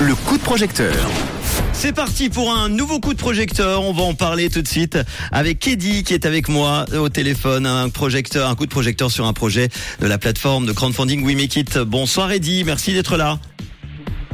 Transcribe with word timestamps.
le 0.00 0.14
coup 0.14 0.38
de 0.38 0.42
projecteur. 0.42 0.94
C'est 1.72 1.92
parti 1.92 2.28
pour 2.28 2.52
un 2.52 2.68
nouveau 2.68 3.00
coup 3.00 3.14
de 3.14 3.18
projecteur. 3.18 3.82
On 3.82 3.92
va 3.92 4.02
en 4.02 4.14
parler 4.14 4.48
tout 4.48 4.62
de 4.62 4.68
suite 4.68 4.98
avec 5.32 5.58
Keddy 5.58 6.04
qui 6.04 6.14
est 6.14 6.24
avec 6.24 6.48
moi 6.48 6.84
au 6.96 7.08
téléphone. 7.08 7.66
Un 7.66 7.88
projecteur, 7.88 8.48
un 8.48 8.54
coup 8.54 8.66
de 8.66 8.70
projecteur 8.70 9.10
sur 9.10 9.26
un 9.26 9.32
projet 9.32 9.68
de 10.00 10.06
la 10.06 10.18
plateforme 10.18 10.66
de 10.66 10.72
crowdfunding 10.72 11.24
We 11.24 11.36
Make 11.36 11.56
It. 11.56 11.78
Bonsoir 11.78 12.30
Eddy, 12.30 12.62
merci 12.64 12.92
d'être 12.92 13.16
là. 13.16 13.38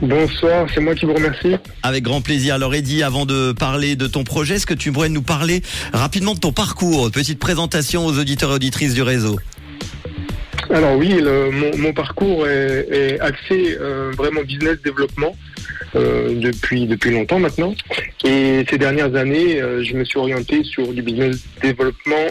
Bonsoir, 0.02 0.66
c'est 0.74 0.80
moi 0.80 0.94
qui 0.94 1.06
vous 1.06 1.14
remercie. 1.14 1.56
Avec 1.82 2.04
grand 2.04 2.20
plaisir. 2.20 2.56
Alors 2.56 2.74
Eddy, 2.74 3.02
avant 3.02 3.24
de 3.24 3.52
parler 3.52 3.96
de 3.96 4.06
ton 4.06 4.22
projet, 4.22 4.56
est-ce 4.56 4.66
que 4.66 4.74
tu 4.74 4.92
pourrais 4.92 5.08
nous 5.08 5.22
parler 5.22 5.62
rapidement 5.94 6.34
de 6.34 6.40
ton 6.40 6.52
parcours? 6.52 7.10
Petite 7.10 7.38
présentation 7.38 8.04
aux 8.04 8.18
auditeurs 8.18 8.50
et 8.50 8.54
auditrices 8.54 8.92
du 8.92 9.02
réseau. 9.02 9.38
Alors 10.70 10.96
oui, 10.96 11.20
mon, 11.78 11.92
parcours 11.92 12.46
est, 12.46 13.18
axé 13.20 13.76
euh, 13.80 14.12
vraiment 14.16 14.42
business 14.42 14.78
développement. 14.82 15.34
Euh, 15.96 16.40
depuis 16.40 16.86
depuis 16.86 17.12
longtemps 17.12 17.38
maintenant. 17.38 17.72
Et 18.24 18.64
ces 18.68 18.78
dernières 18.78 19.14
années, 19.14 19.62
euh, 19.62 19.84
je 19.84 19.94
me 19.94 20.04
suis 20.04 20.18
orienté 20.18 20.64
sur 20.64 20.92
du 20.92 21.02
business 21.02 21.44
développement 21.62 22.26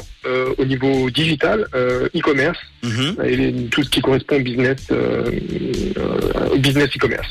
au 0.57 0.65
niveau 0.65 1.09
digital, 1.09 1.67
e-commerce, 1.73 2.59
mhm. 2.81 3.15
et 3.25 3.53
tout 3.69 3.83
ce 3.83 3.89
qui 3.89 4.01
correspond 4.01 4.37
au 4.37 4.39
business 4.39 4.87
e-commerce. 6.95 7.27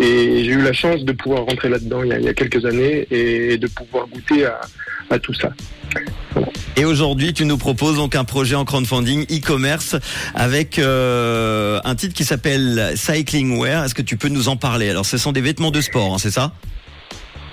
Et 0.00 0.44
j'ai 0.44 0.52
eu 0.52 0.62
la 0.62 0.72
chance 0.72 1.04
de 1.04 1.12
pouvoir 1.12 1.44
rentrer 1.44 1.68
là-dedans 1.68 2.02
il, 2.02 2.14
il, 2.18 2.24
y 2.24 2.28
a 2.28 2.34
quelques 2.34 2.64
années 2.64 3.06
et 3.10 3.58
de 3.58 3.66
pouvoir 3.66 4.06
goûter 4.08 4.46
à, 4.46 4.60
à 5.10 5.18
tout 5.18 5.34
ça. 5.34 5.52
Et 6.76 6.84
aujourd'hui, 6.84 7.32
tu 7.32 7.44
nous 7.44 7.58
proposes 7.58 7.96
donc 7.96 8.14
un 8.14 8.24
projet 8.24 8.54
en 8.54 8.64
crowdfunding 8.64 9.24
e-commerce 9.24 9.96
avec 10.34 10.78
euh, 10.78 11.80
un 11.84 11.94
titre 11.94 12.14
qui 12.14 12.24
s'appelle 12.24 12.92
Cycling 12.96 13.58
Wear. 13.58 13.84
Est-ce 13.84 13.94
que 13.94 14.02
tu 14.02 14.16
peux 14.16 14.28
nous 14.28 14.48
en 14.48 14.56
parler? 14.56 14.88
Alors, 14.88 15.04
ce 15.04 15.18
sont 15.18 15.32
des 15.32 15.40
vêtements 15.40 15.70
de 15.70 15.80
sport, 15.80 16.14
hein, 16.14 16.18
c'est 16.18 16.30
ça? 16.30 16.52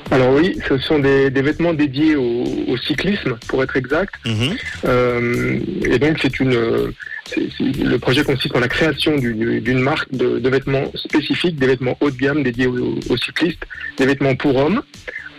Alors 0.10 0.34
oui, 0.34 0.58
ce 0.70 0.78
sont 0.78 1.00
des, 1.00 1.30
vêtements 1.30 1.74
dédiés 1.74 2.16
au, 2.16 2.78
cyclisme, 2.78 3.38
pour 3.48 3.62
être 3.62 3.76
exact. 3.76 4.16
Mhm. 4.26 4.56
Euh, 4.86 5.60
et 5.86 6.00
donc 6.00 6.18
c'est 6.22 6.40
une, 6.40 6.94
le 7.36 7.98
projet 7.98 8.24
consiste 8.24 8.56
en 8.56 8.60
la 8.60 8.70
création 8.70 9.18
d'une 9.18 9.80
marque 9.80 10.12
de, 10.14 10.48
vêtements 10.48 10.92
spécifiques, 10.96 11.58
des 11.58 11.68
vêtements 11.68 11.98
haut 12.00 12.10
de 12.10 12.16
gamme 12.16 12.44
dédiés 12.44 12.68
aux, 12.68 13.18
cyclistes, 13.18 13.64
des 13.98 14.06
vêtements 14.06 14.36
pour 14.36 14.56
hommes, 14.56 14.82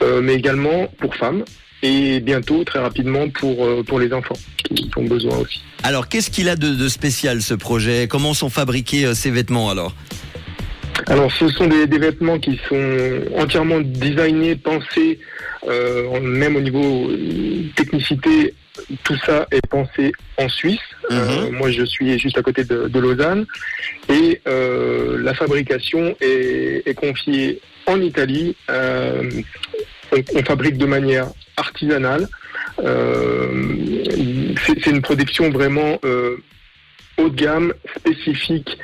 euh, 0.03 0.20
mais 0.20 0.35
également 0.35 0.89
pour 0.98 1.15
femmes 1.15 1.45
et 1.83 2.21
bientôt, 2.21 2.65
très 2.65 2.81
rapidement, 2.81 3.29
pour, 3.29 3.65
euh, 3.65 3.83
pour 3.87 4.01
les 4.01 4.12
enfants 4.12 4.37
qui 4.65 4.91
ont 4.97 5.05
besoin 5.05 5.37
aussi. 5.39 5.62
Alors, 5.83 6.09
qu'est-ce 6.09 6.31
qu'il 6.31 6.48
a 6.48 6.57
de, 6.57 6.89
spécial 6.89 7.41
ce 7.41 7.55
projet? 7.55 8.09
Comment 8.09 8.35
sont 8.35 8.51
fabriqués 8.51 9.07
euh, 9.07 9.15
ces 9.15 9.31
vêtements 9.31 9.70
alors? 9.70 9.95
Alors, 11.07 11.31
ce 11.33 11.48
sont 11.48 11.69
des, 11.69 11.87
vêtements 11.98 12.39
qui 12.39 12.61
sont 12.69 13.20
entièrement 13.37 13.81
designés, 13.81 14.57
pensés, 14.57 15.20
euh, 15.69 16.20
même 16.20 16.57
au 16.57 16.61
niveau 16.61 17.11
technicité, 17.77 18.55
tout 19.05 19.17
ça 19.25 19.47
est 19.53 19.65
pensé 19.69 20.13
en 20.37 20.48
Suisse. 20.48 20.81
Mhm. 21.11 21.57
moi, 21.57 21.70
je 21.70 21.85
suis 21.85 22.19
juste 22.19 22.37
à 22.37 22.42
côté 22.42 22.65
de, 22.65 22.98
Lausanne. 22.98 23.47
Et 24.09 24.41
la 24.45 25.35
fabrication 25.35 26.17
est, 26.20 26.83
est, 26.85 26.95
confiée 26.95 27.61
en 27.87 28.01
Italie. 28.01 28.57
on, 28.69 30.45
fabrique 30.45 30.79
de 30.79 30.87
manière 30.87 31.29
artisanale. 31.59 32.28
Euh, 32.81 34.06
c'est 34.67 34.87
une 34.87 35.03
production 35.03 35.51
vraiment 35.51 35.98
euh, 36.05 36.37
haut 37.19 37.28
de 37.28 37.34
gamme, 37.34 37.73
spécifique. 37.97 38.78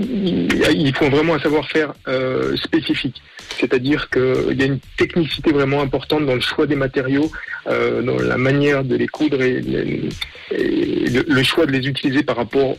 Euh, 0.00 0.72
il 0.72 0.94
faut 0.94 1.08
vraiment 1.08 1.34
un 1.34 1.38
savoir-faire 1.38 1.94
spécifique. 2.56 3.22
C'est-à-dire 3.58 4.10
qu'il 4.10 4.58
y 4.58 4.62
a 4.62 4.66
une 4.66 4.80
technicité 4.96 5.52
vraiment 5.52 5.80
importante 5.80 6.26
dans 6.26 6.34
le 6.34 6.40
choix 6.40 6.66
des 6.66 6.74
matériaux, 6.74 7.30
dans 7.66 8.18
la 8.18 8.36
manière 8.36 8.84
de 8.84 8.96
les 8.96 9.06
coudre 9.06 9.40
et, 9.40 9.62
le, 10.50 11.42
choix 11.42 11.64
de 11.64 11.72
les 11.72 11.86
utiliser 11.86 12.22
par 12.22 12.36
rapport, 12.36 12.76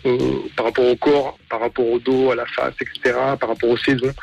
par 0.56 0.66
rapport 0.66 0.86
au 0.86 0.96
corps, 0.96 1.40
par 1.50 1.62
rapport 1.62 1.88
au 1.88 2.00
dos, 2.00 2.32
à 2.32 2.36
la 2.36 2.46
face, 2.46 2.74
etc., 2.82 3.18
par 3.40 3.50
rapport 3.50 3.70
aux 3.70 3.78
saisons. 3.78 4.14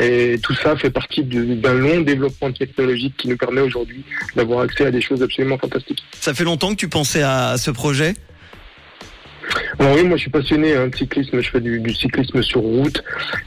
Et 0.00 0.38
tout 0.42 0.54
ça 0.54 0.76
fait 0.76 0.90
partie 0.90 1.22
d'un 1.22 1.74
long 1.74 2.00
développement 2.00 2.52
technologique 2.52 3.16
qui 3.16 3.28
nous 3.28 3.36
permet 3.36 3.60
aujourd'hui 3.60 4.04
d'avoir 4.36 4.60
accès 4.60 4.86
à 4.86 4.90
des 4.90 5.00
choses 5.00 5.22
absolument 5.22 5.58
fantastiques. 5.58 6.02
Ça 6.20 6.34
fait 6.34 6.44
longtemps 6.44 6.70
que 6.70 6.80
tu 6.80 6.88
pensais 6.88 7.22
à 7.22 7.56
ce 7.58 7.70
projet? 7.70 8.14
Oui, 9.80 10.04
moi 10.04 10.16
je 10.16 10.22
suis 10.22 10.30
passionné 10.30 10.74
hein, 10.74 10.88
de 10.88 10.96
cyclisme, 10.96 11.40
je 11.40 11.50
fais 11.50 11.60
du, 11.60 11.94
cyclisme 11.94 12.42
sur 12.42 12.60
route 12.60 13.02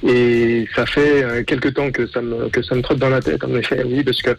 et 0.07 0.67
ça 0.75 0.85
fait 0.85 1.23
euh, 1.23 1.43
quelques 1.43 1.73
temps 1.73 1.91
que 1.91 2.07
ça 2.07 2.21
me 2.21 2.81
trotte 2.81 2.99
dans 2.99 3.09
la 3.09 3.21
tête 3.21 3.43
en 3.43 3.55
effet, 3.55 3.83
oui, 3.85 4.03
parce 4.03 4.21
que 4.21 4.35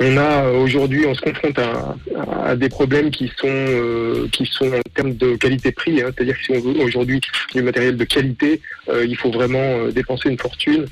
on 0.00 0.16
a 0.16 0.48
aujourd'hui, 0.50 1.04
on 1.06 1.14
se 1.14 1.20
confronte 1.20 1.58
à, 1.58 2.56
des 2.56 2.68
problèmes 2.68 3.10
qui 3.10 3.30
sont 3.36 3.46
euh, 3.46 4.26
qui 4.32 4.46
sont 4.46 4.68
en 4.68 4.80
termes 4.94 5.14
de 5.14 5.36
qualité-prix. 5.36 6.00
Hein. 6.00 6.10
C'est-à-dire 6.14 6.36
que 6.36 6.44
si 6.44 6.52
on 6.52 6.60
veut 6.60 6.80
aujourd'hui 6.82 7.20
du 7.54 7.62
matériel 7.62 7.96
de 7.96 8.04
qualité, 8.04 8.60
euh, 8.88 9.04
il 9.06 9.16
faut 9.16 9.30
vraiment 9.30 9.58
euh, 9.58 9.90
dépenser 9.90 10.30
une 10.30 10.38
fortune. 10.38 10.86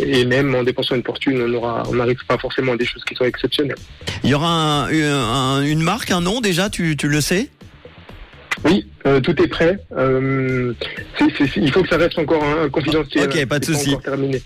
et 0.00 0.24
même 0.24 0.54
en 0.54 0.62
dépensant 0.62 0.94
une 0.94 1.04
fortune, 1.04 1.40
on 1.42 1.68
on 1.88 1.94
n'arrive 1.94 2.24
pas 2.26 2.38
forcément 2.38 2.72
à 2.72 2.76
des 2.76 2.86
choses 2.86 3.04
qui 3.04 3.14
sont 3.14 3.24
exceptionnelles. 3.24 3.76
Il 4.24 4.30
y 4.30 4.34
aura 4.34 4.88
une 4.90 5.82
marque, 5.82 6.10
un 6.10 6.20
nom 6.20 6.40
déjà, 6.40 6.70
tu 6.70 6.96
le 7.02 7.20
sais? 7.20 7.50
Oui, 8.64 8.86
euh, 9.06 9.20
tout 9.20 9.40
est 9.42 9.46
prêt. 9.46 9.78
Euh, 9.96 10.72
il 11.56 11.72
faut 11.72 11.82
que 11.82 11.88
ça 11.88 11.96
reste 11.96 12.18
encore 12.18 12.42
un, 12.44 12.68
confidentiel. 12.68 13.24
Ok, 13.24 13.46
pas 13.46 13.58
de 13.58 13.64
souci. 13.64 13.94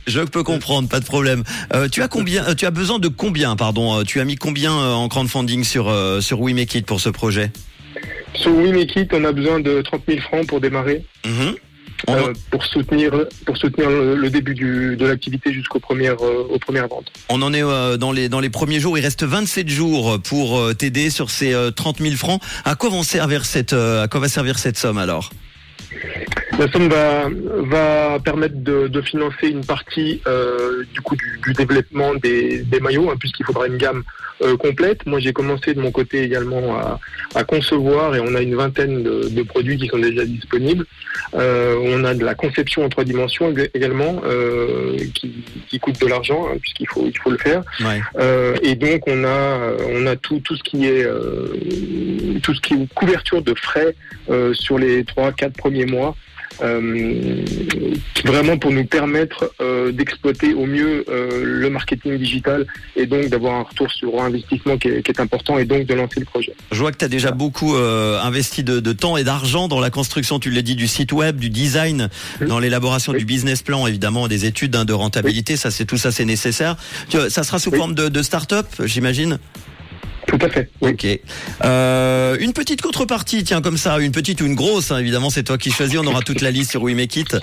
Je 0.07 0.21
peux 0.21 0.43
comprendre, 0.43 0.89
pas 0.89 1.01
de 1.01 1.05
problème. 1.05 1.43
Euh, 1.75 1.89
tu 1.89 2.03
as 2.03 2.09
combien 2.09 2.55
Tu 2.55 2.67
as 2.67 2.71
besoin 2.71 2.99
de 2.99 3.09
combien, 3.09 3.57
pardon 3.57 4.03
Tu 4.05 4.21
as 4.21 4.25
mis 4.25 4.37
combien 4.37 4.73
en 4.73 5.09
crowdfunding 5.09 5.65
sur 5.65 5.93
sur 6.21 6.41
We 6.41 6.55
Make 6.55 6.75
It 6.75 6.87
pour 6.87 7.01
ce 7.01 7.09
projet? 7.09 7.51
Sur 8.35 8.55
We 8.57 8.73
Make 8.73 8.97
It, 8.97 9.13
on 9.15 9.25
a 9.25 9.33
besoin 9.33 9.61
de 9.61 9.83
30 9.83 10.03
000 10.09 10.21
francs 10.21 10.47
pour 10.47 10.61
démarrer. 10.61 11.05
Mhm. 11.25 11.55
Euh, 12.09 12.33
pour 12.51 12.65
soutenir 12.65 13.13
pour 13.47 13.57
soutenir 13.57 13.89
le, 13.89 14.29
début 14.29 14.55
du, 14.55 14.97
de 14.97 15.07
l'activité 15.07 15.53
jusqu'aux 15.53 15.79
premières 15.79 16.21
euh, 16.23 16.49
aux 16.51 16.59
premières 16.59 16.89
ventes. 16.89 17.13
On 17.29 17.41
en 17.43 17.53
est 17.53 17.63
euh, 17.63 17.97
dans 17.97 18.11
les 18.11 18.29
dans 18.29 18.41
les 18.41 18.51
premiers 18.51 18.81
jours. 18.81 18.99
Il 18.99 19.03
reste 19.03 19.23
27 19.23 19.69
jours 19.69 20.21
pour 20.21 20.75
t'aider 20.77 21.11
sur 21.11 21.31
ces 21.31 21.55
30 21.77 21.99
000 21.99 22.17
francs. 22.17 22.43
À 22.65 22.75
quoi 22.75 22.91
vont 22.91 23.03
servir 23.03 23.45
cette 23.45 23.73
à 23.73 24.09
quoi 24.11 24.21
va 24.21 24.29
servir 24.29 24.59
cette 24.59 24.77
somme 24.77 24.99
alors? 24.99 25.31
La 26.59 26.71
somme 26.71 26.89
va, 26.89 27.29
va 27.63 28.19
permettre 28.21 28.57
de, 28.57 28.87
de 28.87 29.01
financer 29.01 29.49
une 29.49 29.65
partie 29.65 30.21
euh, 30.27 30.85
du 30.93 31.01
coup 31.01 31.17
du, 31.17 31.41
du 31.43 31.53
développement 31.55 32.15
des, 32.15 32.59
des 32.63 32.79
maillots, 32.79 33.11
hein, 33.11 33.17
puisqu'il 33.19 33.47
faudra 33.47 33.67
une 33.67 33.79
gamme 33.79 34.03
euh, 34.43 34.57
complète. 34.57 35.07
Moi, 35.07 35.21
j'ai 35.21 35.33
commencé 35.33 35.75
de 35.75 35.81
mon 35.81 35.91
côté 35.91 36.23
également 36.23 36.77
à, 36.77 37.01
à, 37.35 37.45
concevoir 37.45 38.15
et 38.15 38.21
on 38.21 38.35
a 38.35 38.41
une 38.41 38.55
vingtaine 38.55 39.03
de, 39.03 39.29
de 39.29 39.43
produits 39.43 39.77
qui 39.77 39.89
sont 39.89 39.99
déjà 39.99 40.25
disponibles. 40.25 40.85
Euh, 41.35 41.77
on 41.83 42.05
a 42.05 42.15
de 42.15 42.25
la 42.25 42.35
conception 42.35 42.85
en 42.85 42.89
trois 42.89 43.05
dimensions 43.05 43.55
également 43.75 44.21
euh, 44.25 44.97
qui, 45.15 45.45
qui, 45.69 45.79
coûte 45.79 46.01
de 46.01 46.07
l'argent 46.07 46.47
hein, 46.47 46.57
puisqu'il 46.61 46.89
faut 46.89 47.07
il 47.07 47.17
faut 47.19 47.31
le 47.31 47.39
faire. 47.39 47.63
Ouais. 47.81 48.01
Et 48.63 48.75
donc 48.75 49.07
on 49.07 49.25
a 49.25 49.73
on 49.91 50.07
a 50.07 50.17
tout 50.17 50.41
tout 50.41 50.57
ce 50.57 50.63
qui 50.63 50.87
est 50.87 51.07
tout 52.43 52.55
ce 52.55 52.61
qui 52.61 52.75
est 52.75 52.95
couverture 52.95 53.43
de 53.43 53.55
frais 53.55 53.95
sur 54.53 54.79
les 54.79 55.05
trois 55.05 55.33
quatre 55.33 55.57
premiers 55.57 55.87
mois. 55.87 56.17
Euh, 56.61 57.45
vraiment 58.25 58.59
pour 58.59 58.71
nous 58.71 58.85
permettre 58.85 59.53
euh, 59.61 59.91
d'exploiter 59.93 60.55
au 60.55 60.67
mieux 60.67 61.05
euh, 61.09 61.43
le 61.45 61.71
marketing 61.71 62.19
digital 62.19 62.67
et 62.97 63.07
donc 63.07 63.29
d'avoir 63.29 63.55
un 63.55 63.63
retour 63.63 63.91
sur 63.91 64.21
investissement 64.21 64.77
qui 64.77 64.89
est, 64.89 65.03
qui 65.03 65.11
est, 65.11 65.21
important 65.21 65.59
et 65.59 65.65
donc 65.65 65.87
de 65.87 65.95
lancer 65.95 66.21
le 66.21 66.27
projet. 66.27 66.55
Je 66.71 66.79
vois 66.79 66.93
que 66.93 66.99
tu 66.99 67.05
as 67.05 67.09
déjà 67.09 67.31
beaucoup 67.31 67.75
investi 67.75 68.65
de, 68.65 68.81
de, 68.81 68.93
temps 68.93 69.17
et 69.17 69.25
d'argent 69.25 69.69
dans 69.69 69.81
la 69.81 69.91
construction, 69.91 70.39
tu 70.39 70.51
l'as 70.51 70.63
dit, 70.63 70.75
du 70.75 70.89
site 70.89 71.13
web, 71.13 71.39
du 71.39 71.51
design, 71.51 72.09
dans 72.47 72.59
l'élaboration 72.59 73.13
du 73.13 73.25
business 73.25 73.63
plan, 73.63 73.87
évidemment, 73.87 74.29
des 74.29 74.47
études 74.47 74.75
hein, 74.75 74.85
de 74.85 74.93
rentabilité, 74.93 75.57
ça 75.57 75.71
c'est 75.71 75.85
tout 75.85 75.97
ça 75.97 76.11
c'est 76.11 76.25
nécessaire. 76.25 76.77
Ça 77.29 77.43
sera 77.43 77.59
sous 77.59 77.71
forme 77.71 77.95
de, 77.95 78.09
de 78.09 78.23
start-up, 78.23 78.67
j'imagine? 78.85 79.39
Tout 80.33 80.47
à 80.47 80.49
fait. 80.49 80.71
Ok. 80.81 81.07
Euh, 81.63 82.37
une 82.41 82.55
petite 82.55 82.81
contrepartie, 82.81 83.45
tiens, 83.45 83.61
comme 83.61 83.77
ça, 83.77 83.99
une 83.99 84.13
petite 84.13 84.41
ou 84.41 84.47
une 84.47 84.55
grosse, 84.55 84.91
hein, 84.91 84.99
évidemment, 84.99 85.29
c'est 85.29 85.43
toi 85.43 85.59
qui 85.59 85.71
choisis. 85.71 85.99
On 85.99 86.07
aura 86.07 86.23
toute 86.23 86.41
la 86.41 86.51
liste 86.51 86.71
sur 86.71 86.83
We 86.83 86.95
Make 86.95 87.17
It. 87.17 87.37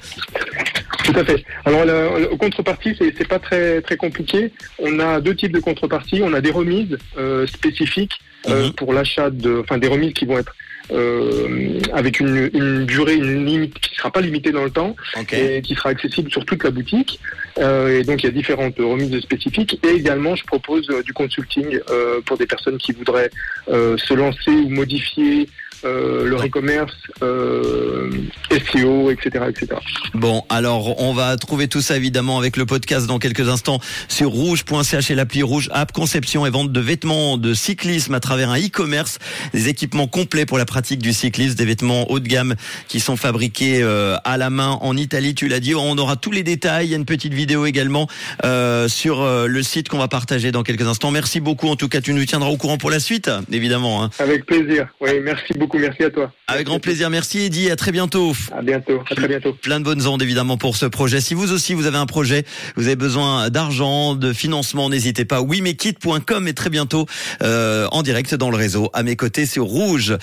Tout 1.04 1.14
à 1.16 1.24
fait. 1.24 1.44
Alors, 1.66 1.86
la, 1.86 2.28
contrepartie, 2.40 2.96
c'est 2.98 3.28
pas 3.28 3.38
très 3.38 3.82
très 3.82 3.96
compliqué. 3.96 4.52
On 4.80 5.00
a 5.00 5.22
deux 5.22 5.36
types 5.36 5.52
de 5.52 5.60
contrepartie. 5.60 6.22
On 6.24 6.34
a 6.34 6.42
des 6.42 6.52
remises 6.52 6.98
euh, 7.18 7.46
spécifiques 7.46 8.20
euh, 8.48 8.66
mhm. 8.66 8.74
pour 8.74 8.92
l'achat 8.92 9.30
de, 9.30 9.62
enfin, 9.64 9.78
des 9.78 9.88
remises 9.88 10.14
qui 10.14 10.26
vont 10.26 10.40
être 10.40 10.56
euh, 10.92 11.80
avec 11.94 12.20
une, 12.20 12.50
une, 12.54 12.86
durée, 12.86 13.16
une 13.16 13.46
limite 13.46 13.80
qui 13.80 13.92
ne 13.92 13.96
sera 13.96 14.12
pas 14.12 14.22
limitée 14.22 14.52
dans 14.52 14.64
le 14.64 14.72
temps 14.72 14.96
et 15.32 15.62
qui 15.62 15.76
sera 15.76 15.90
accessible 15.90 16.32
sur 16.32 16.46
toute 16.46 16.64
la 16.64 16.72
boutique. 16.72 17.20
Euh, 17.58 18.00
et 18.00 18.04
donc 18.04 18.24
il 18.24 18.26
y 18.26 18.30
a 18.30 18.32
différentes 18.32 18.78
remises 18.78 19.20
spécifiques. 19.22 19.80
Et 19.84 19.96
également, 19.96 20.36
je 20.36 20.46
propose 20.46 20.90
euh, 20.90 21.04
du 21.04 21.14
consulting 21.14 21.80
pour 22.26 22.38
des 22.38 22.46
personnes 22.46 22.78
qui 22.78 22.92
voudraient 22.92 23.30
se 23.68 24.14
lancer 24.14 24.52
ou 24.52 24.70
modifier 24.70 25.48
euh, 25.86 26.26
leur 26.26 26.46
e-commerce, 26.46 26.94
euh, 27.24 28.12
SEO, 28.52 29.12
etc., 29.12 29.46
etc. 29.48 29.80
Bon, 30.14 30.44
alors 30.50 31.00
on 31.02 31.14
va 31.14 31.38
trouver 31.38 31.70
tout 31.70 31.80
ça 31.80 31.96
évidemment 31.96 32.38
avec 32.38 32.58
le 32.58 32.66
podcast 32.66 33.08
dans 33.08 33.18
quelques 33.18 33.48
instants 33.48 33.80
sur 34.10 34.30
rouge.ch 34.30 35.10
et 35.10 35.16
l'appli 35.16 35.42
Rouge 35.42 35.70
App, 35.72 35.94
conception 35.94 36.46
et 36.46 36.50
vente 36.50 36.74
de 36.74 36.80
vêtements 36.82 37.38
de 37.38 37.54
cyclisme 37.54 38.14
à 38.14 38.20
travers 38.20 38.50
un 38.50 38.60
e-commerce, 38.60 39.20
des 39.54 39.70
équipements 39.70 40.08
complets 40.08 40.46
pour 40.46 40.58
la 40.58 40.66
pratique 40.66 40.79
du 40.82 41.14
cyclisme, 41.14 41.56
des 41.56 41.66
vêtements 41.66 42.10
haut 42.10 42.20
de 42.20 42.28
gamme 42.28 42.56
qui 42.88 43.00
sont 43.00 43.18
fabriqués 43.18 43.82
euh, 43.82 44.16
à 44.24 44.38
la 44.38 44.50
main 44.50 44.78
en 44.82 44.96
Italie, 44.96 45.36
tu 45.36 45.48
l'as 45.48 45.60
dit. 45.60 45.76
On 45.76 45.98
aura 45.98 46.16
tous 46.16 46.32
les 46.32 46.44
détails, 46.44 46.88
il 46.88 46.92
y 46.92 46.94
a 46.94 46.98
une 46.98 47.06
petite 47.06 47.34
vidéo 47.34 47.66
également 47.66 48.08
euh, 48.46 48.88
sur 48.88 49.22
euh, 49.22 49.48
le 49.48 49.62
site 49.64 49.90
qu'on 49.90 49.98
va 49.98 50.08
partager 50.08 50.52
dans 50.52 50.64
quelques 50.64 50.88
instants. 50.88 51.12
Merci 51.12 51.40
beaucoup 51.40 51.68
en 51.68 51.76
tout 51.76 51.90
cas, 51.90 52.02
tu 52.02 52.14
nous 52.14 52.26
tiendras 52.26 52.50
au 52.50 52.58
courant 52.58 52.78
pour 52.78 52.90
la 52.90 53.00
suite, 53.00 53.30
évidemment. 53.52 54.04
Hein. 54.04 54.10
Avec 54.20 54.46
plaisir, 54.46 54.88
oui, 55.02 55.12
merci 55.22 55.54
beaucoup, 55.54 55.78
merci 55.78 56.04
à 56.04 56.10
toi. 56.10 56.32
Avec 56.48 56.66
grand 56.66 56.80
plaisir, 56.80 57.10
merci 57.10 57.40
Eddy, 57.40 57.70
à 57.70 57.76
très 57.76 57.92
bientôt. 57.92 58.34
À 58.52 58.62
bientôt, 58.62 59.02
à 59.10 59.16
très 59.16 59.28
bientôt. 59.28 59.54
Plein 59.54 59.80
de 59.80 59.86
bonnes 59.86 60.08
ondes 60.08 60.22
évidemment 60.22 60.58
pour 60.58 60.78
ce 60.78 60.86
projet. 60.86 61.22
Si 61.22 61.34
vous 61.34 61.52
aussi 61.52 61.74
vous 61.74 61.86
avez 61.86 61.98
un 61.98 62.06
projet, 62.06 62.46
vous 62.76 62.88
avez 62.88 62.96
besoin 62.96 63.50
d'argent, 63.50 64.16
de 64.16 64.34
financement, 64.34 64.90
n'hésitez 64.90 65.26
pas. 65.26 65.42
WeMakeIt.com 65.42 66.48
et 66.48 66.54
très 66.54 66.70
bientôt 66.70 67.06
euh, 67.42 67.88
en 67.92 68.02
direct 68.02 68.36
dans 68.36 68.50
le 68.50 68.58
réseau. 68.58 68.90
À 68.94 69.04
mes 69.04 69.16
côtés 69.16 69.46
sur 69.46 69.66
Rouge. 69.66 70.18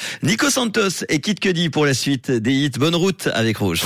Santos 0.50 1.04
et 1.08 1.20
Kit 1.20 1.34
Cudi 1.34 1.70
pour 1.70 1.86
la 1.86 1.94
suite 1.94 2.30
des 2.30 2.52
hits. 2.52 2.70
Bonne 2.78 2.94
route 2.94 3.28
avec 3.34 3.58
Rouge. 3.58 3.82